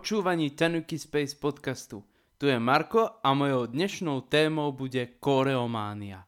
počúvaní 0.00 0.56
Tanuki 0.56 0.96
Space 0.96 1.36
podcastu. 1.36 2.00
Tu 2.40 2.48
je 2.48 2.56
Marko 2.56 3.20
a 3.20 3.36
mojou 3.36 3.68
dnešnou 3.68 4.32
témou 4.32 4.72
bude 4.72 5.20
koreománia. 5.20 6.24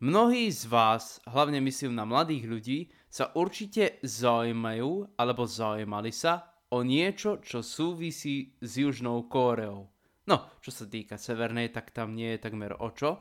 Mnohí 0.00 0.48
z 0.48 0.64
vás, 0.64 1.20
hlavne 1.28 1.60
myslím 1.60 1.92
na 1.92 2.08
mladých 2.08 2.48
ľudí, 2.48 2.78
sa 3.12 3.28
určite 3.36 4.00
zaujímajú 4.00 5.20
alebo 5.20 5.44
zaujímali 5.44 6.08
sa 6.08 6.56
o 6.72 6.80
niečo, 6.80 7.44
čo 7.44 7.60
súvisí 7.60 8.56
s 8.64 8.80
Južnou 8.80 9.28
Kóreou. 9.28 9.92
No, 10.24 10.48
čo 10.64 10.72
sa 10.72 10.88
týka 10.88 11.20
Severnej, 11.20 11.68
tak 11.68 11.92
tam 11.92 12.16
nie 12.16 12.32
je 12.32 12.48
takmer 12.48 12.80
o 12.80 12.96
čo. 12.96 13.20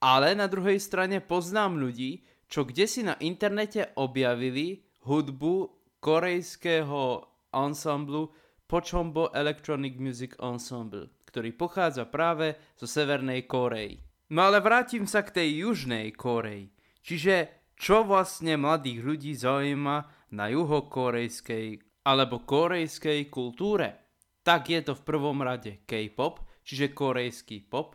Ale 0.00 0.32
na 0.32 0.48
druhej 0.48 0.80
strane 0.80 1.20
poznám 1.20 1.76
ľudí, 1.76 2.24
čo 2.48 2.64
kde 2.64 2.88
si 2.88 3.04
na 3.04 3.20
internete 3.20 3.92
objavili 4.00 4.80
hudbu 5.04 5.76
korejského 6.00 7.20
ansamblu 7.52 8.32
Pochombo 8.66 9.30
Electronic 9.30 9.94
Music 10.02 10.34
Ensemble, 10.42 11.06
ktorý 11.30 11.54
pochádza 11.54 12.02
práve 12.10 12.58
zo 12.74 12.90
Severnej 12.90 13.46
Kórei. 13.46 14.02
No 14.34 14.50
ale 14.50 14.58
vrátim 14.58 15.06
sa 15.06 15.22
k 15.22 15.38
tej 15.38 15.62
Južnej 15.62 16.10
Kórei. 16.18 16.74
Čiže 16.98 17.62
čo 17.78 18.02
vlastne 18.02 18.58
mladých 18.58 19.06
ľudí 19.06 19.32
zaujíma 19.38 19.96
na 20.34 20.50
juhokorejskej 20.50 21.78
alebo 22.02 22.42
korejskej 22.42 23.30
kultúre? 23.30 24.02
Tak 24.42 24.66
je 24.66 24.82
to 24.82 24.98
v 24.98 25.06
prvom 25.06 25.38
rade 25.46 25.86
K-pop, 25.86 26.42
čiže 26.66 26.90
korejský 26.90 27.70
pop. 27.70 27.94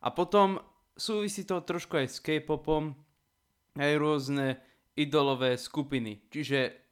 A 0.00 0.08
potom 0.08 0.56
súvisí 0.96 1.44
to 1.44 1.60
trošku 1.60 2.00
aj 2.00 2.08
s 2.08 2.18
K-popom, 2.24 2.96
aj 3.76 3.92
rôzne 4.00 4.56
idolové 4.96 5.60
skupiny, 5.60 6.26
čiže 6.32 6.87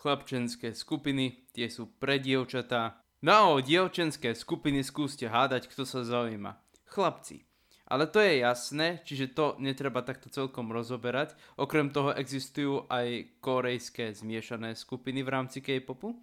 chlapčenské 0.00 0.72
skupiny, 0.72 1.44
tie 1.52 1.68
sú 1.68 1.92
pre 2.00 2.16
dievčatá. 2.16 3.04
No 3.20 3.30
a 3.36 3.42
o 3.52 3.60
dievčenské 3.60 4.32
skupiny 4.32 4.80
skúste 4.80 5.28
hádať, 5.28 5.68
kto 5.68 5.84
sa 5.84 6.00
zaujíma. 6.00 6.56
Chlapci. 6.88 7.44
Ale 7.84 8.08
to 8.08 8.22
je 8.22 8.40
jasné, 8.40 9.04
čiže 9.04 9.36
to 9.36 9.60
netreba 9.60 10.00
takto 10.00 10.32
celkom 10.32 10.72
rozoberať. 10.72 11.36
Okrem 11.60 11.92
toho 11.92 12.16
existujú 12.16 12.88
aj 12.88 13.28
korejské 13.44 14.16
zmiešané 14.16 14.72
skupiny 14.72 15.20
v 15.20 15.28
rámci 15.28 15.60
K-popu. 15.60 16.16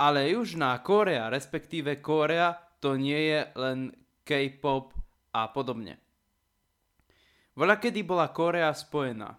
Ale 0.00 0.32
Južná 0.32 0.78
Korea, 0.80 1.28
respektíve 1.28 2.00
Korea, 2.00 2.56
to 2.80 2.96
nie 2.96 3.18
je 3.34 3.40
len 3.58 3.92
K-pop 4.24 4.96
a 5.36 5.52
podobne. 5.52 6.00
Voľa 7.58 7.76
kedy 7.76 8.00
bola 8.06 8.32
Korea 8.32 8.72
spojená. 8.72 9.36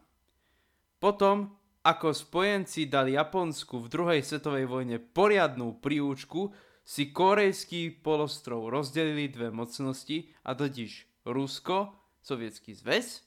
Potom 0.97 1.56
ako 1.88 2.11
spojenci 2.11 2.91
dali 2.91 3.16
Japonsku 3.16 3.80
v 3.80 3.88
druhej 3.88 4.19
svetovej 4.19 4.67
vojne 4.67 4.99
poriadnú 4.99 5.80
príučku, 5.80 6.52
si 6.83 7.16
korejský 7.16 8.03
polostrov 8.03 8.67
rozdelili 8.67 9.31
dve 9.31 9.52
mocnosti, 9.52 10.31
a 10.43 10.52
totiž 10.55 11.23
Rusko, 11.27 11.95
Sovietský 12.19 12.75
zväz, 12.75 13.23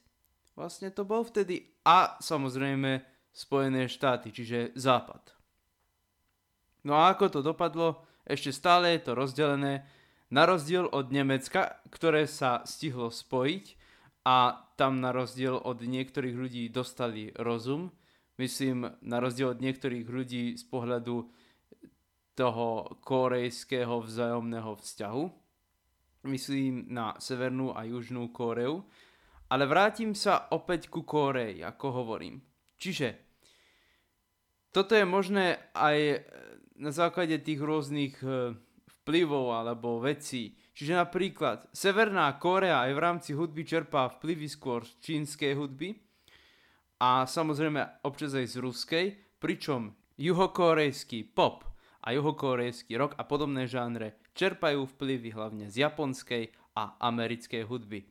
vlastne 0.57 0.93
to 0.93 1.09
bol 1.09 1.25
vtedy, 1.25 1.73
a 1.89 2.21
samozrejme 2.21 3.01
Spojené 3.33 3.89
štáty, 3.89 4.29
čiže 4.29 4.77
Západ. 4.77 5.33
No 6.85 6.97
a 6.97 7.13
ako 7.13 7.33
to 7.33 7.41
dopadlo, 7.41 8.05
ešte 8.29 8.53
stále 8.53 8.97
je 8.97 9.09
to 9.09 9.13
rozdelené, 9.17 9.89
na 10.31 10.47
rozdiel 10.47 10.89
od 10.89 11.11
Nemecka, 11.11 11.81
ktoré 11.91 12.29
sa 12.29 12.63
stihlo 12.63 13.11
spojiť 13.11 13.65
a 14.25 14.69
tam 14.77 15.01
na 15.01 15.11
rozdiel 15.11 15.59
od 15.59 15.83
niektorých 15.83 16.37
ľudí 16.37 16.65
dostali 16.71 17.35
rozum, 17.35 17.93
myslím, 18.41 18.89
na 19.05 19.21
rozdiel 19.21 19.53
od 19.53 19.61
niektorých 19.61 20.09
ľudí 20.09 20.57
z 20.57 20.65
pohľadu 20.65 21.29
toho 22.33 22.97
korejského 23.05 24.01
vzájomného 24.01 24.73
vzťahu. 24.81 25.25
Myslím 26.25 26.89
na 26.89 27.17
Severnú 27.21 27.77
a 27.77 27.85
Južnú 27.85 28.33
Kóreu. 28.33 28.81
Ale 29.53 29.69
vrátim 29.69 30.17
sa 30.17 30.49
opäť 30.55 30.89
ku 30.89 31.05
Kóreji, 31.05 31.61
ako 31.61 31.87
hovorím. 32.01 32.41
Čiže 32.81 33.31
toto 34.71 34.95
je 34.95 35.03
možné 35.03 35.59
aj 35.75 36.23
na 36.81 36.95
základe 36.95 37.37
tých 37.43 37.61
rôznych 37.61 38.17
e, 38.23 38.57
vplyvov 39.03 39.53
alebo 39.53 40.01
vecí. 40.01 40.57
Čiže 40.73 40.97
napríklad 40.97 41.69
Severná 41.75 42.31
Kórea 42.41 42.87
aj 42.89 42.93
v 42.95 43.03
rámci 43.03 43.31
hudby 43.35 43.67
čerpá 43.67 44.09
vplyvy 44.09 44.49
skôr 44.49 44.87
z 44.87 44.97
čínskej 45.03 45.53
hudby, 45.59 45.99
a 47.01 47.25
samozrejme 47.25 48.05
občas 48.05 48.37
aj 48.37 48.47
z 48.53 48.57
ruskej, 48.61 49.07
pričom 49.41 49.97
juhokorejský 50.21 51.33
pop 51.33 51.65
a 52.05 52.13
juhokorejský 52.13 52.93
rock 53.01 53.17
a 53.17 53.25
podobné 53.25 53.65
žánre 53.65 54.21
čerpajú 54.37 54.85
vplyvy 54.97 55.33
hlavne 55.33 55.67
z 55.73 55.89
japonskej 55.89 56.53
a 56.77 57.01
americkej 57.01 57.65
hudby. 57.65 58.05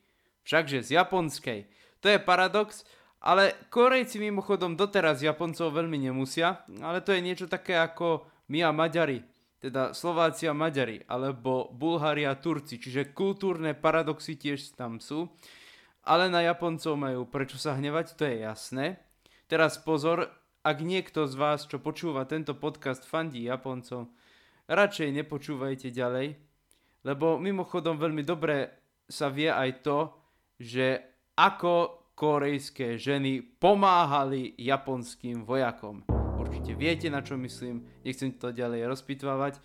Všakže 0.44 0.82
z 0.82 0.98
japonskej. 0.98 1.70
To 2.02 2.10
je 2.10 2.18
paradox, 2.18 2.82
ale 3.22 3.54
Korejci 3.70 4.18
mimochodom 4.18 4.80
doteraz 4.80 5.20
Japoncov 5.20 5.76
veľmi 5.76 6.00
nemusia, 6.00 6.64
ale 6.80 7.04
to 7.04 7.12
je 7.12 7.22
niečo 7.22 7.46
také 7.52 7.76
ako 7.76 8.26
my 8.50 8.64
a 8.64 8.72
Maďari, 8.72 9.20
teda 9.60 9.92
Slováci 9.92 10.48
a 10.48 10.56
Maďari, 10.56 11.04
alebo 11.06 11.68
Bulhári 11.76 12.24
a 12.24 12.40
Turci, 12.40 12.80
čiže 12.80 13.12
kultúrne 13.12 13.76
paradoxy 13.76 14.40
tiež 14.40 14.74
tam 14.80 15.04
sú 15.04 15.28
ale 16.10 16.26
na 16.34 16.42
Japoncov 16.42 16.98
majú 16.98 17.30
prečo 17.30 17.62
sa 17.62 17.78
hnevať, 17.78 18.18
to 18.18 18.26
je 18.26 18.42
jasné. 18.42 18.98
Teraz 19.46 19.78
pozor, 19.78 20.26
ak 20.66 20.82
niekto 20.82 21.30
z 21.30 21.38
vás, 21.38 21.70
čo 21.70 21.78
počúva 21.78 22.26
tento 22.26 22.58
podcast, 22.58 23.06
fandí 23.06 23.46
Japoncov, 23.46 24.10
radšej 24.66 25.14
nepočúvajte 25.22 25.94
ďalej, 25.94 26.34
lebo 27.06 27.38
mimochodom 27.38 28.02
veľmi 28.02 28.26
dobre 28.26 28.74
sa 29.06 29.30
vie 29.30 29.54
aj 29.54 29.86
to, 29.86 30.00
že 30.58 30.98
ako 31.38 32.10
korejské 32.18 32.98
ženy 32.98 33.40
pomáhali 33.62 34.58
japonským 34.60 35.46
vojakom. 35.46 36.04
Určite 36.36 36.74
viete, 36.74 37.08
na 37.14 37.22
čo 37.22 37.38
myslím, 37.38 37.86
nechcem 38.02 38.34
to 38.36 38.50
ďalej 38.50 38.90
rozpitvávať. 38.90 39.62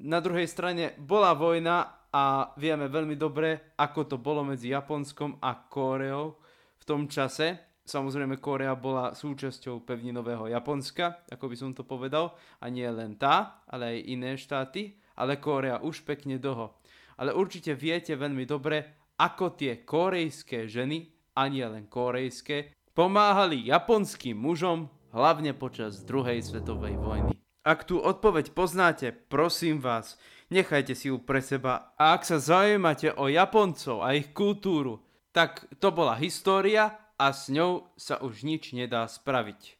Na 0.00 0.20
druhej 0.20 0.44
strane 0.48 0.92
bola 1.00 1.32
vojna 1.32 2.08
a 2.10 2.52
vieme 2.58 2.90
veľmi 2.90 3.14
dobre, 3.14 3.72
ako 3.78 4.00
to 4.04 4.16
bolo 4.18 4.42
medzi 4.42 4.74
Japonskom 4.74 5.38
a 5.40 5.70
Kóreou 5.70 6.36
v 6.76 6.84
tom 6.84 7.06
čase. 7.06 7.80
Samozrejme, 7.86 8.38
Kórea 8.38 8.76
bola 8.78 9.16
súčasťou 9.16 9.82
pevninového 9.82 10.46
Japonska, 10.52 11.26
ako 11.26 11.44
by 11.50 11.56
som 11.58 11.70
to 11.74 11.82
povedal, 11.82 12.38
a 12.62 12.70
nie 12.70 12.86
len 12.86 13.18
tá, 13.18 13.64
ale 13.66 13.98
aj 13.98 14.06
iné 14.06 14.32
štáty, 14.38 15.00
ale 15.18 15.42
Kórea 15.42 15.82
už 15.82 16.06
pekne 16.06 16.38
dlho. 16.38 16.76
Ale 17.18 17.34
určite 17.34 17.74
viete 17.74 18.14
veľmi 18.14 18.46
dobre, 18.46 19.10
ako 19.18 19.58
tie 19.58 19.82
korejské 19.82 20.70
ženy, 20.70 21.08
a 21.34 21.48
nie 21.48 21.64
len 21.64 21.88
korejské, 21.90 22.76
pomáhali 22.94 23.64
japonským 23.66 24.36
mužom, 24.38 24.86
hlavne 25.10 25.56
počas 25.56 26.04
druhej 26.06 26.42
svetovej 26.44 26.94
vojny. 27.00 27.39
Ak 27.60 27.84
tú 27.84 28.00
odpoveď 28.00 28.56
poznáte, 28.56 29.12
prosím 29.12 29.84
vás, 29.84 30.16
nechajte 30.48 30.96
si 30.96 31.12
ju 31.12 31.20
pre 31.20 31.44
seba. 31.44 31.92
A 32.00 32.16
ak 32.16 32.24
sa 32.24 32.40
zaujímate 32.40 33.12
o 33.12 33.28
Japoncov 33.28 34.00
a 34.00 34.16
ich 34.16 34.32
kultúru, 34.32 35.04
tak 35.36 35.68
to 35.76 35.92
bola 35.92 36.16
história 36.16 36.96
a 37.20 37.36
s 37.36 37.52
ňou 37.52 37.92
sa 38.00 38.16
už 38.16 38.48
nič 38.48 38.72
nedá 38.72 39.04
spraviť. 39.04 39.76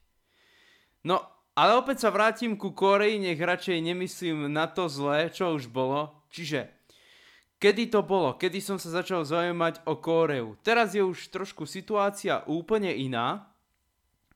No, 1.08 1.24
ale 1.56 1.72
opäť 1.80 2.04
sa 2.04 2.12
vrátim 2.12 2.52
ku 2.60 2.76
Koreji, 2.76 3.16
nech 3.16 3.40
radšej 3.40 3.80
nemyslím 3.80 4.52
na 4.52 4.68
to 4.68 4.84
zlé, 4.92 5.32
čo 5.32 5.56
už 5.56 5.72
bolo. 5.72 6.12
Čiže, 6.28 6.68
kedy 7.56 7.96
to 7.96 8.04
bolo? 8.04 8.36
Kedy 8.36 8.60
som 8.60 8.76
sa 8.76 8.92
začal 8.92 9.24
zaujímať 9.24 9.88
o 9.88 9.96
Kóreu? 9.96 10.52
Teraz 10.60 10.92
je 10.92 11.00
už 11.00 11.32
trošku 11.32 11.64
situácia 11.64 12.44
úplne 12.44 12.92
iná, 12.92 13.48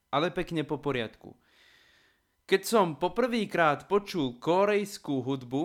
ale 0.09 0.33
pekne 0.33 0.65
po 0.65 0.81
poriadku. 0.81 1.37
Keď 2.45 2.61
som 2.61 3.01
poprvýkrát 3.01 3.89
počul 3.89 4.37
korejskú 4.37 5.25
hudbu, 5.25 5.63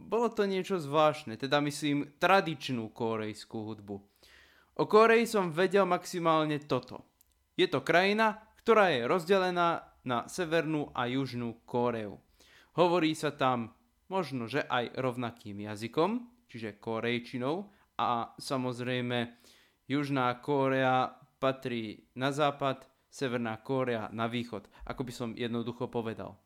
bolo 0.00 0.28
to 0.32 0.48
niečo 0.48 0.80
zvláštne, 0.80 1.36
teda 1.36 1.60
myslím 1.60 2.16
tradičnú 2.16 2.88
korejskú 2.88 3.68
hudbu. 3.68 3.96
O 4.80 4.84
Koreji 4.88 5.28
som 5.28 5.52
vedel 5.52 5.84
maximálne 5.84 6.56
toto. 6.64 7.04
Je 7.52 7.68
to 7.68 7.84
krajina, 7.84 8.36
ktorá 8.64 8.96
je 8.96 9.04
rozdelená 9.04 9.92
na 10.08 10.24
Severnú 10.24 10.88
a 10.96 11.04
Južnú 11.04 11.64
Kóreu. 11.68 12.16
Hovorí 12.76 13.12
sa 13.12 13.32
tam 13.32 13.76
možno, 14.08 14.48
že 14.48 14.64
aj 14.64 14.96
rovnakým 14.96 15.68
jazykom, 15.68 16.28
čiže 16.48 16.80
korejčinou 16.80 17.68
a 18.00 18.32
samozrejme 18.40 19.36
Južná 19.84 20.32
Kórea 20.40 21.12
patrí 21.36 22.08
na 22.16 22.32
západ, 22.32 22.88
Severná 23.10 23.56
Kórea 23.60 24.12
na 24.12 24.28
východ, 24.28 24.68
ako 24.84 25.02
by 25.06 25.12
som 25.14 25.28
jednoducho 25.32 25.88
povedal. 25.88 26.36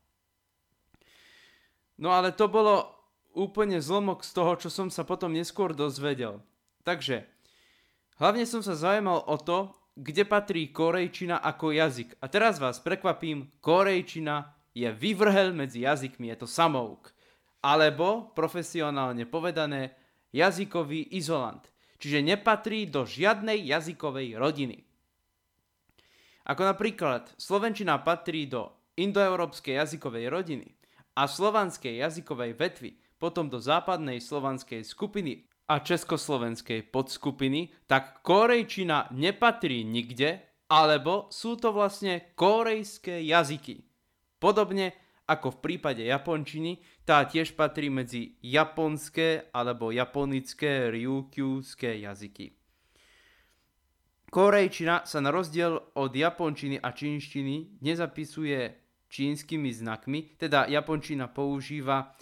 No 2.01 2.15
ale 2.15 2.33
to 2.33 2.47
bolo 2.47 2.89
úplne 3.37 3.77
zlomok 3.79 4.25
z 4.25 4.31
toho, 4.33 4.57
čo 4.57 4.69
som 4.73 4.87
sa 4.89 5.05
potom 5.05 5.31
neskôr 5.31 5.71
dozvedel. 5.75 6.41
Takže, 6.81 7.29
hlavne 8.17 8.43
som 8.49 8.65
sa 8.65 8.73
zaujímal 8.73 9.27
o 9.29 9.37
to, 9.37 9.71
kde 9.95 10.23
patrí 10.25 10.71
korejčina 10.71 11.37
ako 11.43 11.75
jazyk. 11.75 12.17
A 12.23 12.25
teraz 12.31 12.57
vás 12.57 12.79
prekvapím, 12.79 13.51
korejčina 13.59 14.55
je 14.71 14.87
vyvrhel 14.87 15.51
medzi 15.51 15.83
jazykmi, 15.83 16.31
je 16.31 16.37
to 16.41 16.47
samouk. 16.47 17.11
alebo 17.61 18.33
profesionálne 18.33 19.29
povedané 19.29 19.93
jazykový 20.33 21.13
izolant, 21.13 21.61
čiže 22.01 22.25
nepatrí 22.25 22.89
do 22.89 23.05
žiadnej 23.05 23.61
jazykovej 23.69 24.35
rodiny. 24.41 24.81
Ako 26.45 26.65
napríklad 26.65 27.29
Slovenčina 27.37 28.01
patrí 28.01 28.49
do 28.49 28.73
indoeurópskej 28.97 29.77
jazykovej 29.77 30.25
rodiny 30.29 30.67
a 31.13 31.29
slovanskej 31.29 32.01
jazykovej 32.01 32.57
vetvy, 32.57 32.91
potom 33.21 33.45
do 33.45 33.61
západnej 33.61 34.17
slovanskej 34.17 34.81
skupiny 34.81 35.45
a 35.69 35.79
československej 35.79 36.89
podskupiny, 36.89 37.69
tak 37.85 38.25
korejčina 38.25 39.13
nepatrí 39.13 39.85
nikde, 39.85 40.41
alebo 40.67 41.29
sú 41.29 41.59
to 41.59 41.69
vlastne 41.69 42.33
korejské 42.33 43.21
jazyky. 43.21 43.85
Podobne 44.41 44.97
ako 45.29 45.55
v 45.55 45.61
prípade 45.63 46.03
japončiny, 46.03 46.83
tá 47.07 47.23
tiež 47.23 47.55
patrí 47.55 47.87
medzi 47.87 48.35
japonské 48.43 49.47
alebo 49.55 49.93
japonické 49.93 50.91
ryukyuské 50.91 52.03
jazyky. 52.03 52.60
Korejčina 54.31 55.03
sa 55.03 55.19
na 55.19 55.27
rozdiel 55.27 55.75
od 55.99 56.15
japončiny 56.15 56.79
a 56.79 56.95
čínštiny 56.95 57.83
nezapisuje 57.83 58.59
čínskymi 59.11 59.75
znakmi, 59.75 60.39
teda 60.39 60.71
japončina 60.71 61.27
používa 61.27 62.15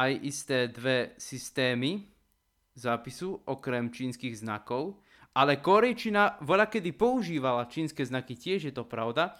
aj 0.00 0.12
isté 0.24 0.72
dve 0.72 1.12
systémy 1.20 2.08
zápisu 2.72 3.44
okrem 3.44 3.92
čínskych 3.92 4.40
znakov, 4.40 5.04
ale 5.36 5.60
korejčina 5.60 6.40
voľa 6.40 6.72
kedy 6.72 6.96
používala 6.96 7.68
čínske 7.68 8.00
znaky, 8.00 8.32
tiež 8.32 8.72
je 8.72 8.74
to 8.74 8.88
pravda. 8.88 9.36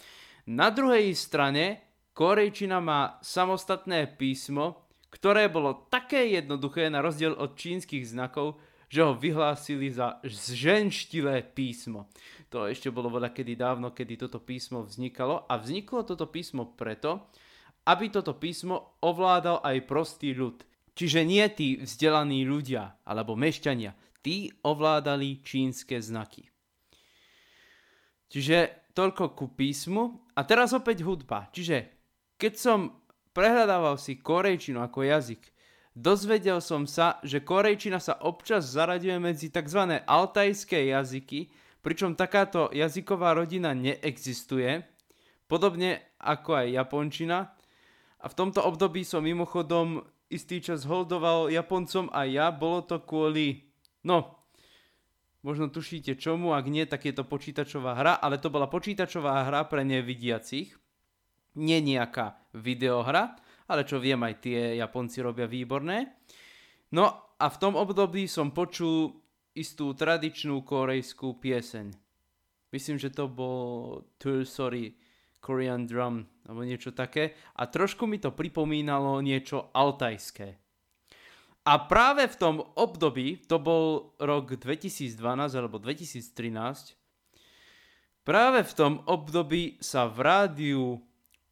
Na 0.53 0.69
druhej 0.69 1.17
strane 1.17 1.81
Korejčina 2.13 2.77
má 2.85 3.17
samostatné 3.25 4.05
písmo, 4.21 4.85
ktoré 5.09 5.49
bolo 5.49 5.89
také 5.89 6.29
jednoduché 6.29 6.93
na 6.93 7.01
rozdiel 7.01 7.33
od 7.33 7.57
čínskych 7.57 8.05
znakov, 8.05 8.61
že 8.93 9.01
ho 9.01 9.17
vyhlásili 9.17 9.89
za 9.89 10.21
zženštilé 10.21 11.41
písmo. 11.57 12.13
To 12.53 12.69
ešte 12.69 12.93
bolo 12.93 13.09
voľa 13.09 13.33
kedy 13.33 13.57
dávno, 13.57 13.97
kedy 13.97 14.21
toto 14.29 14.45
písmo 14.45 14.85
vznikalo 14.85 15.49
a 15.49 15.57
vzniklo 15.57 16.05
toto 16.05 16.29
písmo 16.29 16.77
preto, 16.77 17.33
aby 17.89 18.13
toto 18.13 18.37
písmo 18.37 19.01
ovládal 19.01 19.65
aj 19.65 19.89
prostý 19.89 20.37
ľud. 20.37 20.61
Čiže 20.93 21.25
nie 21.25 21.41
tí 21.57 21.81
vzdelaní 21.81 22.45
ľudia 22.45 23.01
alebo 23.09 23.33
mešťania, 23.33 23.97
tí 24.21 24.53
ovládali 24.61 25.41
čínske 25.41 25.97
znaky. 25.97 26.53
Čiže 28.29 28.93
toľko 28.93 29.33
ku 29.33 29.47
písmu. 29.53 30.33
A 30.37 30.45
teraz 30.45 30.73
opäť 30.77 31.05
hudba. 31.05 31.49
Čiže 31.53 31.89
keď 32.37 32.53
som 32.57 32.81
prehľadával 33.33 33.97
si 33.97 34.21
korejčinu 34.21 34.81
ako 34.81 35.05
jazyk, 35.05 35.52
dozvedel 35.93 36.61
som 36.65 36.89
sa, 36.89 37.21
že 37.23 37.45
korejčina 37.45 38.01
sa 38.01 38.17
občas 38.21 38.69
zaraďuje 38.73 39.17
medzi 39.21 39.49
tzv. 39.53 40.03
altajské 40.05 40.93
jazyky, 40.93 41.53
pričom 41.85 42.15
takáto 42.15 42.71
jazyková 42.73 43.37
rodina 43.37 43.77
neexistuje, 43.77 44.87
podobne 45.47 46.03
ako 46.23 46.65
aj 46.65 46.67
japončina. 46.73 47.39
A 48.23 48.31
v 48.31 48.37
tomto 48.39 48.63
období 48.63 49.03
som 49.03 49.27
mimochodom 49.27 50.07
istý 50.31 50.63
čas 50.63 50.87
holdoval 50.87 51.51
Japoncom 51.53 52.09
a 52.15 52.25
ja, 52.25 52.49
bolo 52.55 52.87
to 52.87 53.03
kvôli, 53.03 53.69
no, 54.07 54.47
možno 55.43 55.69
tušíte 55.69 56.17
čomu, 56.17 56.55
ak 56.55 56.67
nie, 56.71 56.87
tak 56.87 57.05
je 57.05 57.13
to 57.13 57.27
počítačová 57.27 57.99
hra, 57.99 58.15
ale 58.17 58.39
to 58.39 58.49
bola 58.49 58.71
počítačová 58.71 59.45
hra 59.45 59.67
pre 59.67 59.83
nevidiacich 59.83 60.79
nie 61.59 61.79
nejaká 61.85 62.41
videohra, 62.57 63.37
ale 63.69 63.87
čo 63.87 64.03
viem, 64.03 64.19
aj 64.23 64.35
tie 64.43 64.81
Japonci 64.81 65.23
robia 65.23 65.47
výborné. 65.47 66.19
No 66.93 67.35
a 67.37 67.47
v 67.49 67.61
tom 67.61 67.75
období 67.75 68.31
som 68.31 68.55
počul 68.55 69.11
istú 69.53 69.93
tradičnú 69.93 70.65
korejskú 70.65 71.37
pieseň. 71.37 71.93
Myslím, 72.73 72.97
že 72.97 73.13
to 73.13 73.29
bol 73.29 74.01
Sorry 74.49 74.97
Korean 75.43 75.85
Drum 75.85 76.25
alebo 76.49 76.65
niečo 76.65 76.95
také 76.97 77.37
a 77.59 77.69
trošku 77.69 78.09
mi 78.09 78.17
to 78.17 78.33
pripomínalo 78.33 79.21
niečo 79.21 79.75
altajské. 79.75 80.57
A 81.63 81.73
práve 81.87 82.27
v 82.27 82.37
tom 82.39 82.57
období, 82.75 83.47
to 83.47 83.63
bol 83.63 84.19
rok 84.19 84.59
2012 84.59 85.15
alebo 85.55 85.79
2013, 85.79 86.99
práve 88.27 88.67
v 88.67 88.73
tom 88.75 88.99
období 89.07 89.79
sa 89.79 90.11
v 90.11 90.19
rádiu 90.27 90.99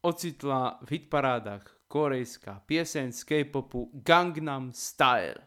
ocitla 0.03 0.83
v 0.83 0.99
hitparádach 0.99 1.80
korejská 1.91 2.63
pieseň 2.63 3.11
z 3.11 3.19
K-popu 3.27 3.91
Gangnam 3.99 4.71
Style. 4.71 5.43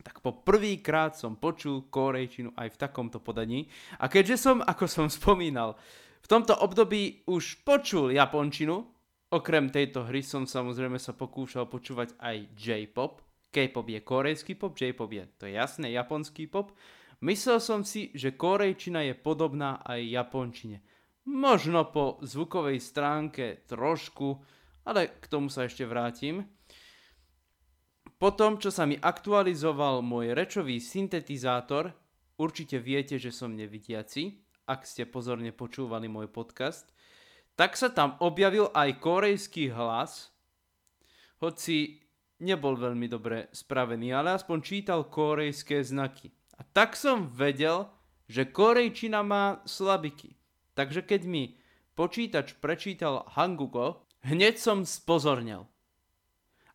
Tak 0.00 0.24
po 0.24 0.40
prvýkrát 0.40 1.12
som 1.12 1.36
počul 1.36 1.92
korejčinu 1.92 2.56
aj 2.56 2.72
v 2.72 2.80
takomto 2.80 3.20
podaní. 3.20 3.68
A 4.00 4.08
keďže 4.08 4.40
som, 4.40 4.64
ako 4.64 4.88
som 4.88 5.12
spomínal, 5.12 5.76
v 6.24 6.26
tomto 6.32 6.56
období 6.56 7.28
už 7.28 7.60
počul 7.60 8.16
japončinu, 8.16 8.88
okrem 9.28 9.68
tejto 9.68 10.08
hry 10.08 10.24
som 10.24 10.48
samozrejme 10.48 10.96
sa 10.96 11.12
pokúšal 11.12 11.68
počúvať 11.68 12.16
aj 12.16 12.36
J-pop. 12.56 13.20
K-pop 13.52 13.84
je 13.84 14.00
korejský 14.00 14.56
pop, 14.56 14.72
J-pop 14.72 15.12
je, 15.12 15.28
to 15.36 15.44
je 15.44 15.60
jasné, 15.60 15.92
japonský 15.92 16.48
pop. 16.48 16.72
Myslel 17.20 17.60
som 17.60 17.84
si, 17.84 18.08
že 18.16 18.32
korejčina 18.32 19.04
je 19.04 19.12
podobná 19.12 19.84
aj 19.84 20.00
japončine. 20.08 20.80
Možno 21.28 21.92
po 21.92 22.16
zvukovej 22.24 22.80
stránke 22.80 23.68
trošku, 23.68 24.40
ale 24.90 25.14
k 25.22 25.30
tomu 25.30 25.46
sa 25.46 25.70
ešte 25.70 25.86
vrátim. 25.86 26.50
Po 28.18 28.34
tom, 28.34 28.58
čo 28.58 28.74
sa 28.74 28.84
mi 28.90 28.98
aktualizoval 28.98 30.02
môj 30.02 30.34
rečový 30.34 30.82
syntetizátor, 30.82 31.94
určite 32.36 32.82
viete, 32.82 33.16
že 33.16 33.30
som 33.30 33.54
nevidiaci, 33.54 34.42
ak 34.66 34.82
ste 34.82 35.06
pozorne 35.06 35.54
počúvali 35.54 36.10
môj 36.10 36.26
podcast, 36.28 36.90
tak 37.54 37.78
sa 37.78 37.88
tam 37.94 38.18
objavil 38.18 38.68
aj 38.74 38.98
korejský 38.98 39.70
hlas, 39.70 40.34
hoci 41.38 42.02
nebol 42.42 42.76
veľmi 42.76 43.06
dobre 43.08 43.48
spravený, 43.54 44.12
ale 44.12 44.36
aspoň 44.36 44.58
čítal 44.60 45.06
korejské 45.08 45.80
znaky. 45.80 46.28
A 46.58 46.66
tak 46.66 46.98
som 46.98 47.30
vedel, 47.30 47.88
že 48.28 48.52
korejčina 48.52 49.24
má 49.24 49.64
slabiky. 49.64 50.36
Takže 50.76 51.04
keď 51.04 51.24
mi 51.24 51.56
počítač 51.96 52.56
prečítal 52.60 53.24
Hangugo, 53.32 54.09
hneď 54.24 54.60
som 54.60 54.84
spozornel. 54.84 55.64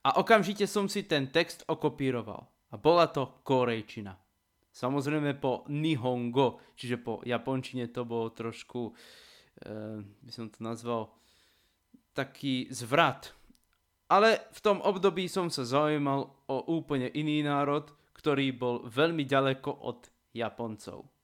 A 0.06 0.22
okamžite 0.22 0.70
som 0.70 0.86
si 0.86 1.06
ten 1.06 1.34
text 1.34 1.66
okopíroval. 1.66 2.46
A 2.74 2.76
bola 2.78 3.10
to 3.10 3.42
korejčina. 3.42 4.14
Samozrejme 4.76 5.40
po 5.40 5.64
Nihongo, 5.72 6.60
čiže 6.76 7.00
po 7.00 7.24
japončine 7.24 7.88
to 7.90 8.04
bolo 8.04 8.36
trošku, 8.36 8.92
e, 8.92 10.04
by 10.04 10.32
som 10.36 10.52
to 10.52 10.60
nazval, 10.60 11.16
taký 12.12 12.68
zvrat. 12.70 13.32
Ale 14.12 14.52
v 14.52 14.60
tom 14.60 14.84
období 14.84 15.32
som 15.32 15.48
sa 15.48 15.64
zaujímal 15.64 16.28
o 16.52 16.58
úplne 16.76 17.08
iný 17.16 17.42
národ, 17.42 17.88
ktorý 18.14 18.52
bol 18.52 18.84
veľmi 18.84 19.24
ďaleko 19.24 19.72
od 19.88 20.12
Japoncov. 20.36 21.15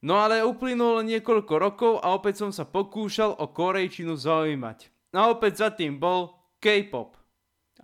No 0.00 0.16
ale 0.16 0.40
uplynulo 0.40 1.04
niekoľko 1.04 1.54
rokov 1.60 1.92
a 2.00 2.16
opäť 2.16 2.40
som 2.40 2.50
sa 2.56 2.64
pokúšal 2.64 3.36
o 3.36 3.52
korejčinu 3.52 4.16
zaujímať. 4.16 4.88
A 5.12 5.28
opäť 5.28 5.60
za 5.60 5.68
tým 5.68 6.00
bol 6.00 6.32
K-pop. 6.56 7.20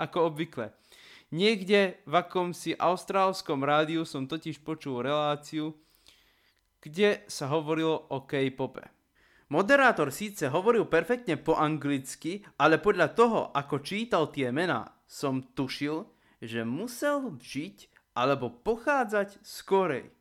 Ako 0.00 0.32
obvykle. 0.32 0.73
Niekde 1.28 2.00
v 2.08 2.14
akomsi 2.16 2.73
austrálskom 2.73 3.61
rádiu 3.61 4.08
som 4.08 4.25
totiž 4.25 4.64
počul 4.64 5.04
reláciu, 5.04 5.76
kde 6.80 7.26
sa 7.28 7.52
hovorilo 7.52 8.08
o 8.08 8.25
K-pope. 8.25 8.88
Moderátor 9.52 10.08
síce 10.08 10.49
hovoril 10.49 10.88
perfektne 10.88 11.37
po 11.37 11.52
anglicky, 11.54 12.40
ale 12.56 12.80
podľa 12.80 13.08
toho, 13.12 13.40
ako 13.52 13.85
čítal 13.85 14.32
tie 14.32 14.49
mená, 14.49 14.96
som 15.04 15.44
tušil, 15.52 16.08
že 16.40 16.64
musel 16.64 17.37
žiť 17.37 17.92
alebo 18.16 18.49
pochádzať 18.49 19.44
z 19.44 19.56
Korei 19.68 20.15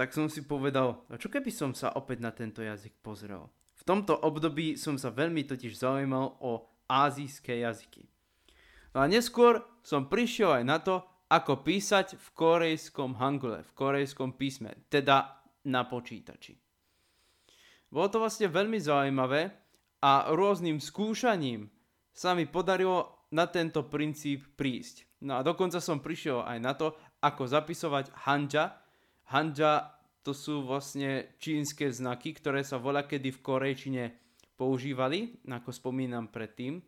tak 0.00 0.16
som 0.16 0.32
si 0.32 0.48
povedal, 0.48 1.04
čo 1.20 1.28
keby 1.28 1.52
som 1.52 1.76
sa 1.76 1.92
opäť 1.92 2.24
na 2.24 2.32
tento 2.32 2.64
jazyk 2.64 3.04
pozrel. 3.04 3.52
V 3.76 3.84
tomto 3.84 4.16
období 4.16 4.80
som 4.80 4.96
sa 4.96 5.12
veľmi 5.12 5.44
totiž 5.44 5.76
zaujímal 5.76 6.40
o 6.40 6.64
azijské 6.88 7.60
jazyky. 7.60 8.08
No 8.96 9.04
a 9.04 9.06
neskôr 9.12 9.60
som 9.84 10.08
prišiel 10.08 10.56
aj 10.56 10.64
na 10.64 10.80
to, 10.80 11.04
ako 11.28 11.60
písať 11.60 12.16
v 12.16 12.26
korejskom 12.32 13.20
hangule, 13.20 13.60
v 13.60 13.72
korejskom 13.76 14.40
písme, 14.40 14.72
teda 14.88 15.36
na 15.68 15.84
počítači. 15.84 16.56
Bolo 17.92 18.08
to 18.08 18.24
vlastne 18.24 18.48
veľmi 18.48 18.80
zaujímavé 18.80 19.52
a 20.00 20.32
rôznym 20.32 20.80
skúšaním 20.80 21.68
sa 22.16 22.32
mi 22.32 22.48
podarilo 22.48 23.28
na 23.36 23.44
tento 23.52 23.84
princíp 23.84 24.56
prísť. 24.56 25.04
No 25.28 25.36
a 25.36 25.44
dokonca 25.44 25.76
som 25.76 26.00
prišiel 26.00 26.40
aj 26.40 26.58
na 26.64 26.72
to, 26.72 26.96
ako 27.20 27.44
zapisovať 27.44 28.16
hanja, 28.24 28.79
Hanja 29.30 29.94
to 30.26 30.34
sú 30.34 30.66
vlastne 30.66 31.38
čínske 31.38 31.86
znaky, 31.88 32.34
ktoré 32.34 32.66
sa 32.66 32.76
voľa 32.82 33.06
kedy 33.06 33.30
v 33.30 33.42
korejčine 33.42 34.04
používali, 34.58 35.40
ako 35.48 35.70
spomínam 35.72 36.28
predtým. 36.28 36.82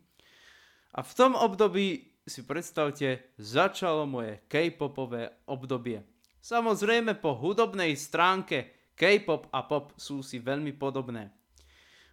A 0.93 1.01
v 1.01 1.11
tom 1.17 1.33
období 1.33 2.13
si 2.27 2.45
predstavte, 2.45 3.33
začalo 3.41 4.05
moje 4.05 4.45
K-popové 4.45 5.33
obdobie. 5.49 6.05
Samozrejme 6.43 7.17
po 7.17 7.33
hudobnej 7.33 7.97
stránke 7.97 8.91
K-pop 8.93 9.49
a 9.49 9.65
pop 9.65 9.95
sú 9.97 10.21
si 10.21 10.37
veľmi 10.37 10.75
podobné. 10.77 11.33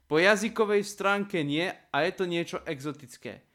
Po 0.08 0.18
jazykovej 0.18 0.82
stránke 0.82 1.44
nie 1.44 1.68
a 1.68 1.96
je 2.02 2.12
to 2.16 2.24
niečo 2.24 2.58
exotické. 2.66 3.46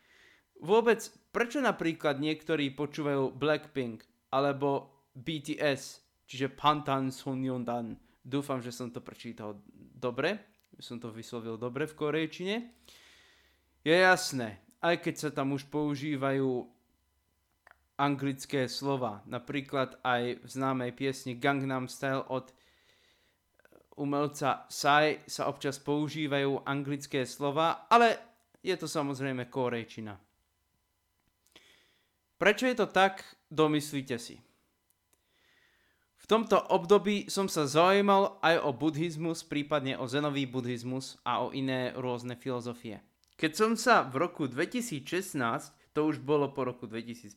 Vôbec, 0.62 1.04
prečo 1.36 1.60
napríklad 1.60 2.22
niektorí 2.22 2.72
počúvajú 2.72 3.36
Blackpink 3.36 4.08
alebo 4.32 4.94
BTS, 5.18 6.05
čiže 6.26 6.54
Pantan 6.54 7.10
Sonyeondan. 7.14 7.98
Dúfam, 8.26 8.62
že 8.62 8.74
som 8.74 8.90
to 8.90 9.02
prečítal 9.02 9.62
dobre, 9.96 10.42
som 10.82 11.00
to 11.00 11.14
vyslovil 11.14 11.56
dobre 11.56 11.86
v 11.86 11.98
korejčine. 11.98 12.56
Je 13.86 13.94
jasné, 13.94 14.60
aj 14.82 15.02
keď 15.06 15.16
sa 15.16 15.30
tam 15.30 15.54
už 15.54 15.70
používajú 15.70 16.66
anglické 17.96 18.68
slova, 18.68 19.24
napríklad 19.30 19.96
aj 20.04 20.44
v 20.44 20.48
známej 20.48 20.92
piesni 20.92 21.38
Gangnam 21.38 21.88
Style 21.88 22.28
od 22.28 22.52
umelca 23.96 24.68
Psy 24.68 25.24
sa 25.24 25.48
občas 25.48 25.80
používajú 25.80 26.68
anglické 26.68 27.24
slova, 27.24 27.88
ale 27.88 28.20
je 28.60 28.76
to 28.76 28.90
samozrejme 28.90 29.48
korejčina. 29.48 30.20
Prečo 32.36 32.68
je 32.68 32.76
to 32.76 32.88
tak, 32.92 33.24
domyslíte 33.48 34.20
si. 34.20 34.45
V 36.26 36.34
tomto 36.34 36.58
období 36.58 37.30
som 37.30 37.46
sa 37.46 37.70
zaujímal 37.70 38.42
aj 38.42 38.66
o 38.66 38.74
buddhizmus, 38.74 39.46
prípadne 39.46 39.94
o 39.94 40.10
zenový 40.10 40.50
buddhizmus 40.50 41.22
a 41.22 41.46
o 41.46 41.54
iné 41.54 41.94
rôzne 41.94 42.34
filozofie. 42.34 42.98
Keď 43.38 43.52
som 43.54 43.78
sa 43.78 44.02
v 44.02 44.26
roku 44.26 44.50
2016, 44.50 45.06
to 45.94 46.02
už 46.02 46.18
bolo 46.26 46.50
po 46.50 46.66
roku 46.66 46.90
2015, 46.90 47.30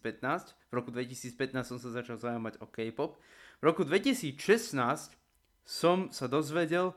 v 0.56 0.72
roku 0.72 0.88
2015 0.88 1.68
som 1.68 1.76
sa 1.76 1.92
začal 1.92 2.16
zaujímať 2.16 2.64
o 2.64 2.66
K-pop, 2.72 3.20
v 3.60 3.62
roku 3.68 3.84
2016 3.84 4.40
som 5.68 6.08
sa 6.08 6.24
dozvedel 6.24 6.96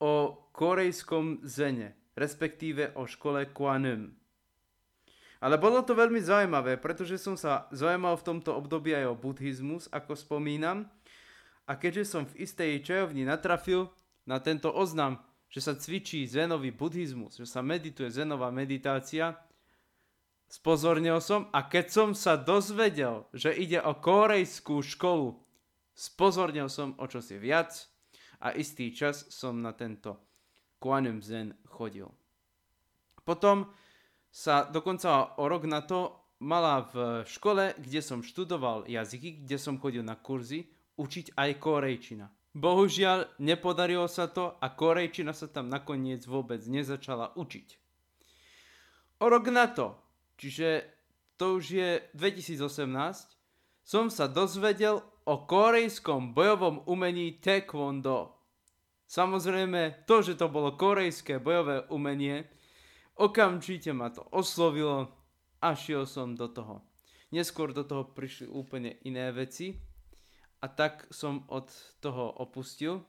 o 0.00 0.40
korejskom 0.56 1.44
zene, 1.44 2.00
respektíve 2.16 2.96
o 2.96 3.04
škole 3.04 3.44
Kwanum. 3.52 4.08
Ale 5.44 5.60
bolo 5.60 5.84
to 5.84 5.92
veľmi 5.92 6.16
zaujímavé, 6.16 6.80
pretože 6.80 7.20
som 7.20 7.36
sa 7.36 7.68
zaujímal 7.76 8.16
v 8.16 8.24
tomto 8.24 8.56
období 8.56 8.96
aj 8.96 9.12
o 9.12 9.20
buddhizmus, 9.20 9.84
ako 9.92 10.16
spomínam, 10.16 10.88
a 11.66 11.72
keďže 11.74 12.04
som 12.06 12.22
v 12.24 12.46
istej 12.46 12.82
čajovni 12.86 13.26
natrafil 13.26 13.90
na 14.22 14.38
tento 14.38 14.70
oznam, 14.70 15.18
že 15.50 15.62
sa 15.62 15.74
cvičí 15.74 16.26
zenový 16.26 16.70
buddhizmus, 16.74 17.38
že 17.38 17.46
sa 17.46 17.62
medituje 17.62 18.10
zenová 18.10 18.50
meditácia, 18.54 19.34
spozornil 20.46 21.18
som 21.18 21.50
a 21.50 21.66
keď 21.66 21.86
som 21.90 22.08
sa 22.14 22.38
dozvedel, 22.38 23.26
že 23.34 23.50
ide 23.50 23.82
o 23.82 23.98
korejskú 23.98 24.78
školu, 24.82 25.34
spozornil 25.94 26.70
som 26.70 26.94
o 27.02 27.06
čosi 27.10 27.38
viac 27.38 27.90
a 28.38 28.54
istý 28.54 28.94
čas 28.94 29.26
som 29.30 29.58
na 29.58 29.74
tento 29.74 30.22
Quantum 30.78 31.18
Zen 31.18 31.56
chodil. 31.66 32.06
Potom 33.26 33.66
sa 34.30 34.68
dokonca 34.68 35.34
o 35.40 35.50
rok 35.50 35.66
na 35.66 35.82
to 35.82 36.14
mala 36.38 36.84
v 36.92 37.24
škole, 37.24 37.74
kde 37.80 38.04
som 38.04 38.20
študoval 38.20 38.84
jazyky, 38.86 39.42
kde 39.42 39.56
som 39.56 39.80
chodil 39.80 40.04
na 40.04 40.14
kurzy, 40.14 40.68
učiť 40.96 41.36
aj 41.36 41.50
korejčina. 41.60 42.26
Bohužiaľ, 42.56 43.36
nepodarilo 43.36 44.08
sa 44.08 44.32
to 44.32 44.56
a 44.56 44.66
korejčina 44.72 45.36
sa 45.36 45.44
tam 45.44 45.68
nakoniec 45.68 46.24
vôbec 46.24 46.64
nezačala 46.64 47.36
učiť. 47.36 47.68
O 49.20 49.28
rok 49.28 49.52
na 49.52 49.68
to, 49.68 49.96
čiže 50.40 50.88
to 51.36 51.60
už 51.60 51.64
je 51.68 51.90
2018, 52.16 52.64
som 53.84 54.08
sa 54.08 54.24
dozvedel 54.24 55.04
o 55.28 55.44
korejskom 55.44 56.32
bojovom 56.32 56.80
umení 56.88 57.36
Taekwondo. 57.36 58.36
Samozrejme, 59.06 60.08
to, 60.08 60.24
že 60.24 60.34
to 60.40 60.48
bolo 60.48 60.74
korejské 60.74 61.38
bojové 61.38 61.84
umenie, 61.92 62.48
okamžite 63.20 63.92
ma 63.92 64.08
to 64.10 64.24
oslovilo 64.32 65.12
a 65.60 65.76
šiel 65.76 66.08
som 66.08 66.34
do 66.34 66.48
toho. 66.48 66.82
Neskôr 67.30 67.76
do 67.76 67.84
toho 67.84 68.10
prišli 68.16 68.48
úplne 68.48 68.98
iné 69.04 69.30
veci, 69.30 69.76
a 70.66 70.74
tak 70.74 71.06
som 71.14 71.46
od 71.46 71.70
toho 72.02 72.34
opustil. 72.42 73.06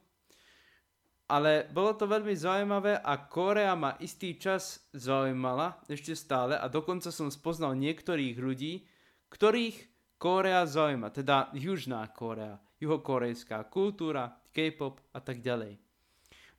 Ale 1.28 1.66
bolo 1.74 1.98
to 1.98 2.06
veľmi 2.06 2.38
zaujímavé 2.38 3.02
a 3.02 3.18
Korea 3.26 3.74
ma 3.74 3.98
istý 3.98 4.38
čas 4.38 4.86
zaujímala, 4.94 5.82
ešte 5.90 6.14
stále, 6.14 6.56
a 6.56 6.70
dokonca 6.70 7.10
som 7.10 7.34
spoznal 7.34 7.74
niektorých 7.76 8.38
ľudí, 8.38 8.86
ktorých 9.34 9.76
Korea 10.22 10.64
zaujíma, 10.64 11.10
teda 11.12 11.52
Južná 11.52 12.06
Korea, 12.14 12.62
juhokorejská 12.80 13.68
kultúra, 13.68 14.40
K-pop 14.56 15.04
a 15.12 15.20
tak 15.20 15.44
ďalej. 15.44 15.76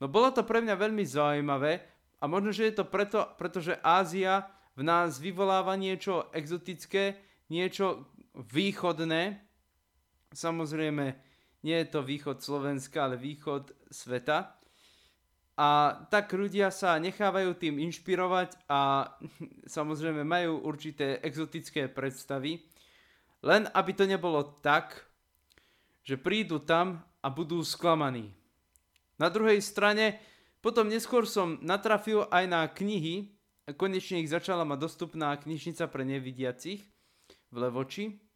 No 0.02 0.06
bolo 0.10 0.34
to 0.34 0.44
pre 0.44 0.60
mňa 0.60 0.74
veľmi 0.76 1.02
zaujímavé 1.06 1.80
a 2.20 2.28
možno, 2.28 2.52
že 2.52 2.68
je 2.68 2.74
to 2.76 2.84
preto, 2.84 3.24
pretože 3.40 3.78
Ázia 3.80 4.52
v 4.76 4.84
nás 4.84 5.16
vyvoláva 5.16 5.80
niečo 5.80 6.28
exotické, 6.36 7.18
niečo 7.48 8.04
východné, 8.36 9.47
Samozrejme, 10.32 11.04
nie 11.64 11.76
je 11.82 11.88
to 11.88 12.04
východ 12.04 12.44
Slovenska, 12.44 13.08
ale 13.08 13.16
východ 13.16 13.72
sveta. 13.88 14.54
A 15.58 15.68
tak 16.06 16.30
ľudia 16.30 16.70
sa 16.70 16.94
nechávajú 17.02 17.58
tým 17.58 17.82
inšpirovať 17.82 18.70
a 18.70 19.10
samozrejme 19.76 20.22
majú 20.22 20.62
určité 20.62 21.18
exotické 21.18 21.90
predstavy. 21.90 22.62
Len 23.42 23.66
aby 23.74 23.90
to 23.94 24.06
nebolo 24.06 24.62
tak, 24.62 25.08
že 26.06 26.14
prídu 26.14 26.62
tam 26.62 27.02
a 27.22 27.28
budú 27.28 27.60
sklamaní. 27.66 28.30
Na 29.18 29.26
druhej 29.26 29.58
strane, 29.58 30.22
potom 30.62 30.86
neskôr 30.86 31.26
som 31.26 31.58
natrafil 31.58 32.30
aj 32.30 32.44
na 32.46 32.62
knihy, 32.70 33.34
konečne 33.74 34.22
ich 34.22 34.30
začala 34.30 34.62
mať 34.62 34.78
dostupná 34.78 35.34
knižnica 35.34 35.90
pre 35.90 36.06
nevidiacich 36.06 36.86
v 37.50 37.56
Levoči, 37.58 38.27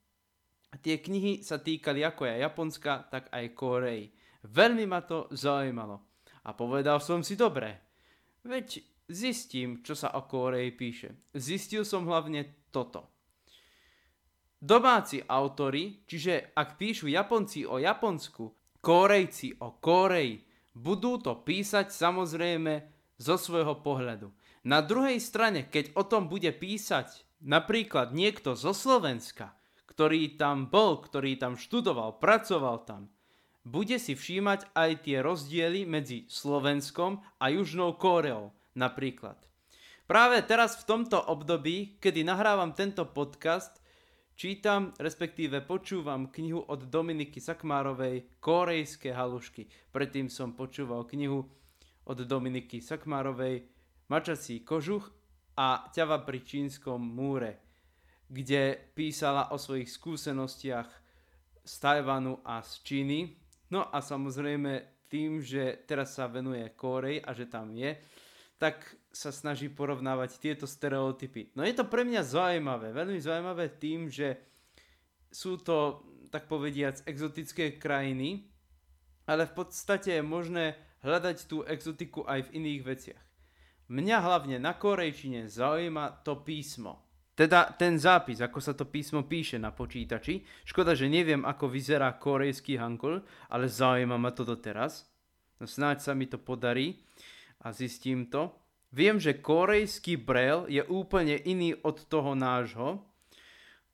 Tie 0.81 0.97
knihy 1.03 1.45
sa 1.45 1.61
týkali 1.61 2.01
ako 2.01 2.25
aj 2.25 2.43
Japonska, 2.49 2.93
tak 3.13 3.29
aj 3.29 3.53
Korej. 3.53 4.09
Veľmi 4.49 4.89
ma 4.89 5.05
to 5.05 5.29
zaujímalo. 5.29 6.01
A 6.49 6.57
povedal 6.57 6.99
som 6.99 7.21
si 7.21 7.37
dobre, 7.37 7.77
veď 8.43 8.83
zistím, 9.07 9.85
čo 9.85 9.93
sa 9.93 10.17
o 10.17 10.25
Koreji 10.25 10.73
píše. 10.75 11.09
Zistil 11.37 11.85
som 11.85 12.09
hlavne 12.09 12.69
toto. 12.73 13.13
Domáci 14.63 15.23
autory, 15.27 16.07
čiže 16.07 16.55
ak 16.55 16.79
píšu 16.79 17.11
Japonci 17.11 17.67
o 17.67 17.83
Japonsku, 17.83 18.79
Korejci 18.79 19.59
o 19.63 19.79
Koreji, 19.79 20.43
budú 20.75 21.19
to 21.19 21.43
písať 21.43 21.91
samozrejme 21.91 22.83
zo 23.21 23.37
svojho 23.39 23.79
pohľadu. 23.85 24.31
Na 24.67 24.79
druhej 24.83 25.19
strane, 25.19 25.67
keď 25.67 25.95
o 25.99 26.07
tom 26.07 26.31
bude 26.31 26.51
písať 26.55 27.27
napríklad 27.43 28.15
niekto 28.15 28.55
zo 28.55 28.71
Slovenska, 28.71 29.55
ktorý 29.93 30.41
tam 30.41 30.73
bol, 30.73 31.05
ktorý 31.05 31.37
tam 31.37 31.61
študoval, 31.61 32.17
pracoval 32.17 32.89
tam, 32.89 33.13
bude 33.63 34.01
si 34.01 34.17
všímať 34.17 34.73
aj 34.73 34.91
tie 35.07 35.21
rozdiely 35.21 35.85
medzi 35.85 36.25
Slovenskom 36.27 37.21
a 37.39 37.53
Južnou 37.53 37.95
Kóreou 38.01 38.57
napríklad. 38.73 39.37
Práve 40.09 40.43
teraz 40.43 40.81
v 40.81 40.89
tomto 40.89 41.21
období, 41.21 42.01
kedy 42.03 42.27
nahrávam 42.27 42.75
tento 42.75 43.07
podcast, 43.07 43.79
čítam, 44.35 44.97
respektíve 44.99 45.63
počúvam 45.63 46.33
knihu 46.33 46.65
od 46.67 46.91
Dominiky 46.91 47.39
Sakmárovej 47.39 48.41
Korejské 48.43 49.15
halušky. 49.15 49.69
Predtým 49.95 50.27
som 50.27 50.57
počúval 50.59 51.07
knihu 51.07 51.47
od 52.09 52.19
Dominiky 52.27 52.83
Sakmárovej 52.83 53.69
Mačací 54.11 54.67
kožuch 54.67 55.07
a 55.55 55.87
ťava 55.95 56.25
pri 56.27 56.43
čínskom 56.43 56.99
múre 56.99 57.72
kde 58.33 58.81
písala 58.97 59.53
o 59.53 59.61
svojich 59.61 59.93
skúsenostiach 59.93 60.89
z 61.63 61.75
Tajvanu 61.77 62.41
a 62.41 62.65
z 62.65 62.73
Číny. 62.81 63.37
No 63.69 63.85
a 63.93 64.01
samozrejme 64.01 65.05
tým, 65.13 65.45
že 65.45 65.85
teraz 65.85 66.17
sa 66.17 66.33
venuje 66.33 66.65
Kórej 66.73 67.21
a 67.21 67.37
že 67.37 67.45
tam 67.45 67.77
je, 67.77 68.01
tak 68.57 68.81
sa 69.13 69.29
snaží 69.29 69.69
porovnávať 69.69 70.41
tieto 70.41 70.65
stereotypy. 70.65 71.53
No 71.53 71.61
je 71.61 71.77
to 71.77 71.85
pre 71.85 72.09
mňa 72.09 72.25
zaujímavé, 72.25 72.97
veľmi 72.97 73.21
zaujímavé 73.21 73.69
tým, 73.77 74.09
že 74.09 74.41
sú 75.29 75.61
to, 75.61 76.01
tak 76.33 76.49
povediac, 76.49 77.05
exotické 77.05 77.77
krajiny, 77.77 78.49
ale 79.29 79.45
v 79.45 79.53
podstate 79.53 80.17
je 80.17 80.25
možné 80.25 80.81
hľadať 81.05 81.37
tú 81.45 81.61
exotiku 81.69 82.25
aj 82.25 82.49
v 82.49 82.65
iných 82.65 82.83
veciach. 82.87 83.25
Mňa 83.93 84.17
hlavne 84.25 84.57
na 84.57 84.73
korejčine 84.73 85.53
zaujíma 85.53 86.25
to 86.25 86.41
písmo. 86.41 87.12
Teda 87.43 87.67
ten 87.75 87.99
zápis, 87.99 88.39
ako 88.39 88.63
sa 88.63 88.71
to 88.71 88.87
písmo 88.87 89.27
píše 89.27 89.59
na 89.59 89.75
počítači. 89.75 90.47
Škoda, 90.63 90.95
že 90.95 91.11
neviem, 91.11 91.43
ako 91.43 91.75
vyzerá 91.75 92.15
korejský 92.15 92.79
hangul, 92.79 93.19
ale 93.51 93.67
zaujíma 93.67 94.15
ma 94.15 94.31
to 94.31 94.47
doteraz. 94.47 95.11
No 95.59 95.67
snáď 95.67 96.07
sa 96.07 96.15
mi 96.15 96.31
to 96.31 96.39
podarí 96.39 97.03
a 97.67 97.75
zistím 97.75 98.31
to. 98.31 98.55
Viem, 98.95 99.19
že 99.19 99.43
korejský 99.43 100.23
braille 100.23 100.71
je 100.71 100.87
úplne 100.87 101.35
iný 101.43 101.75
od 101.83 102.07
toho 102.07 102.39
nášho. 102.39 103.03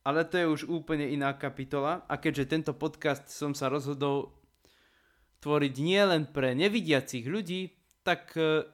ale 0.04 0.28
to 0.28 0.36
je 0.36 0.46
už 0.48 0.60
úplne 0.68 1.08
iná 1.08 1.32
kapitola 1.32 2.04
a 2.04 2.20
keďže 2.20 2.52
tento 2.52 2.72
podcast 2.76 3.32
som 3.32 3.56
sa 3.56 3.72
rozhodol 3.72 4.28
tvoriť 5.40 5.74
nielen 5.80 6.36
pre 6.36 6.52
nevidiacich 6.52 7.24
ľudí, 7.24 7.72
tak 8.04 8.32
e, 8.36 8.68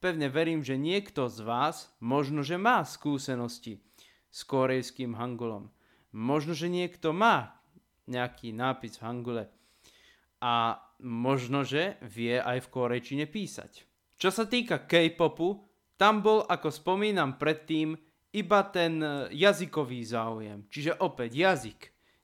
pevne 0.00 0.32
verím, 0.32 0.64
že 0.64 0.80
niekto 0.80 1.28
z 1.28 1.44
vás 1.44 1.92
možno, 2.00 2.40
že 2.40 2.56
má 2.56 2.80
skúsenosti 2.84 3.89
s 4.30 4.46
korejským 4.46 5.18
hangulom. 5.18 5.68
Možno, 6.14 6.54
že 6.54 6.70
niekto 6.70 7.14
má 7.14 7.60
nejaký 8.10 8.50
nápis 8.50 8.98
v 8.98 9.04
hangule 9.06 9.44
a 10.42 10.80
možno, 11.02 11.62
že 11.62 12.00
vie 12.02 12.40
aj 12.40 12.66
v 12.66 12.70
korejčine 12.72 13.24
písať. 13.30 13.86
Čo 14.16 14.30
sa 14.34 14.44
týka 14.48 14.86
K-popu, 14.88 15.62
tam 16.00 16.24
bol, 16.24 16.42
ako 16.48 16.72
spomínam 16.72 17.36
predtým, 17.36 17.92
iba 18.32 18.60
ten 18.68 19.02
e, 19.02 19.08
jazykový 19.36 20.00
záujem. 20.06 20.58
Čiže 20.70 21.02
opäť 21.02 21.30
jazyk, 21.36 21.80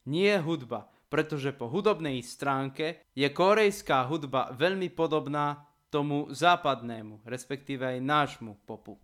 nie 0.07 0.33
hudba, 0.39 0.89
pretože 1.11 1.51
po 1.53 1.67
hudobnej 1.67 2.19
stránke 2.23 3.05
je 3.13 3.27
korejská 3.29 4.07
hudba 4.07 4.51
veľmi 4.55 4.89
podobná 4.91 5.67
tomu 5.87 6.27
západnému, 6.31 7.23
respektíve 7.23 7.85
aj 7.85 7.99
nášmu 8.03 8.59
popu. 8.67 8.99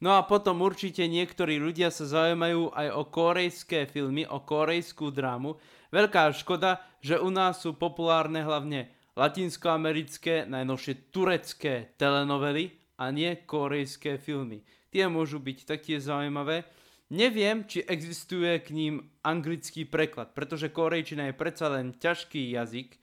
No 0.00 0.16
a 0.16 0.24
potom 0.24 0.64
určite 0.64 1.04
niektorí 1.04 1.60
ľudia 1.60 1.92
sa 1.92 2.08
zaujímajú 2.08 2.72
aj 2.72 2.88
o 2.96 3.02
korejské 3.04 3.84
filmy, 3.84 4.24
o 4.24 4.40
korejskú 4.40 5.12
drámu. 5.12 5.60
Veľká 5.92 6.32
škoda, 6.32 6.80
že 7.04 7.20
u 7.20 7.28
nás 7.28 7.60
sú 7.60 7.76
populárne 7.76 8.40
hlavne 8.40 8.88
latinskoamerické, 9.12 10.48
najnovšie 10.48 11.12
turecké 11.12 11.92
telenovely 12.00 12.72
a 12.96 13.12
nie 13.12 13.44
korejské 13.44 14.16
filmy. 14.16 14.64
Tie 14.88 15.04
môžu 15.04 15.36
byť 15.36 15.68
taktiež 15.68 16.08
zaujímavé. 16.08 16.64
Neviem, 17.12 17.68
či 17.68 17.84
existuje 17.84 18.56
k 18.64 18.72
ním 18.72 18.94
anglický 19.20 19.84
preklad, 19.84 20.32
pretože 20.32 20.72
korejčina 20.72 21.28
je 21.28 21.34
predsa 21.36 21.68
len 21.68 21.92
ťažký 21.92 22.56
jazyk. 22.56 22.96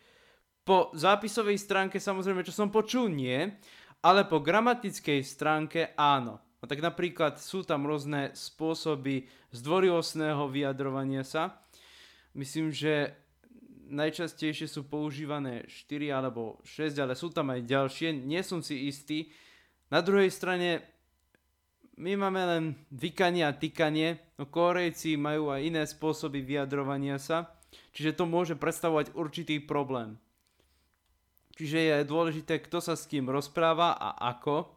Po 0.66 0.90
zápisovej 0.98 1.62
stránke 1.62 2.02
samozrejme, 2.02 2.42
čo 2.42 2.56
som 2.56 2.74
počul, 2.74 3.14
nie, 3.14 3.38
ale 4.02 4.26
po 4.26 4.42
gramatickej 4.42 5.22
stránke 5.22 5.94
áno. 5.94 6.47
No 6.58 6.66
tak 6.66 6.82
napríklad 6.82 7.38
sú 7.38 7.62
tam 7.62 7.86
rôzne 7.86 8.34
spôsoby 8.34 9.30
zdvorilostného 9.54 10.50
vyjadrovania 10.50 11.22
sa. 11.22 11.62
Myslím, 12.34 12.74
že 12.74 13.14
najčastejšie 13.88 14.68
sú 14.68 14.86
používané 14.86 15.70
4 15.70 16.12
alebo 16.12 16.60
6, 16.66 16.98
ale 17.00 17.14
sú 17.16 17.32
tam 17.32 17.54
aj 17.54 17.62
ďalšie, 17.64 18.10
nie 18.14 18.42
som 18.44 18.60
si 18.60 18.90
istý. 18.90 19.32
Na 19.88 20.04
druhej 20.04 20.34
strane 20.34 20.84
my 21.98 22.14
máme 22.14 22.42
len 22.46 22.64
vykanie 22.94 23.48
a 23.48 23.56
tykanie, 23.56 24.22
no 24.38 24.46
Korejci 24.46 25.18
majú 25.18 25.50
aj 25.50 25.62
iné 25.66 25.82
spôsoby 25.88 26.46
vyjadrovania 26.46 27.18
sa, 27.18 27.58
čiže 27.96 28.14
to 28.14 28.30
môže 28.30 28.54
predstavovať 28.54 29.18
určitý 29.18 29.58
problém. 29.64 30.20
Čiže 31.58 31.78
je 32.06 32.06
dôležité, 32.06 32.62
kto 32.62 32.78
sa 32.78 32.94
s 32.94 33.10
kým 33.10 33.34
rozpráva 33.34 33.98
a 33.98 34.14
ako, 34.30 34.77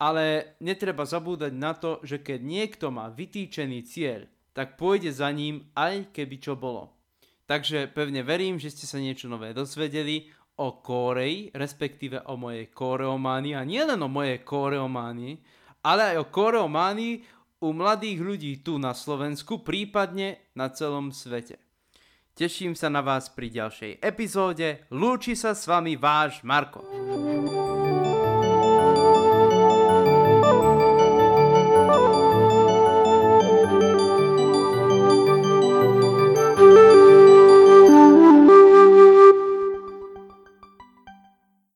ale 0.00 0.56
netreba 0.64 1.04
zabúdať 1.04 1.52
na 1.52 1.76
to, 1.76 2.00
že 2.00 2.24
keď 2.24 2.40
niekto 2.40 2.88
má 2.88 3.12
vytýčený 3.12 3.84
cieľ, 3.84 4.24
tak 4.56 4.80
pôjde 4.80 5.12
za 5.12 5.28
ním 5.28 5.68
aj 5.76 6.16
keby 6.16 6.36
čo 6.40 6.56
bolo. 6.56 6.96
Takže 7.44 7.92
pevne 7.92 8.24
verím, 8.24 8.56
že 8.56 8.72
ste 8.72 8.88
sa 8.88 8.96
niečo 8.96 9.28
nové 9.28 9.52
dozvedeli 9.52 10.32
o 10.56 10.80
Koreji, 10.80 11.52
respektíve 11.52 12.24
o 12.32 12.40
mojej 12.40 12.72
koreománii 12.72 13.54
a 13.56 13.62
nielen 13.64 14.00
o 14.00 14.08
mojej 14.08 14.40
koreománii, 14.40 15.34
ale 15.84 16.14
aj 16.14 16.16
o 16.24 16.30
koreománii 16.32 17.14
u 17.60 17.68
mladých 17.76 18.18
ľudí 18.20 18.52
tu 18.64 18.80
na 18.80 18.96
Slovensku, 18.96 19.60
prípadne 19.60 20.40
na 20.56 20.72
celom 20.72 21.12
svete. 21.12 21.60
Teším 22.32 22.72
sa 22.72 22.88
na 22.88 23.04
vás 23.04 23.28
pri 23.28 23.52
ďalšej 23.52 24.00
epizóde. 24.00 24.88
Lúči 24.88 25.36
sa 25.36 25.52
s 25.52 25.68
vami 25.68 26.00
váš 26.00 26.40
Marko. 26.40 26.80